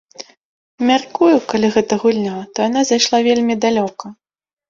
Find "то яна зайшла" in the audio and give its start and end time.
2.55-3.17